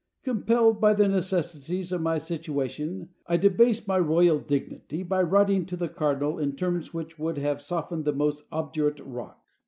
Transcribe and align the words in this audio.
Compelled 0.23 0.81
by 0.81 0.95
the 0.95 1.07
necessities 1.07 1.91
of 1.91 2.01
my 2.01 2.17
situation 2.17 3.09
I 3.27 3.37
debased 3.37 3.87
my 3.87 3.99
royal 3.99 4.39
dignity 4.39 5.03
by 5.03 5.21
writing 5.21 5.63
to 5.67 5.77
the 5.77 5.89
cardinal 5.89 6.39
in 6.39 6.55
terms 6.55 6.91
which 6.91 7.19
would 7.19 7.37
have 7.37 7.61
softened 7.61 8.05
the 8.05 8.11
most 8.11 8.45
obdurate 8.51 8.99
rock. 8.99 9.45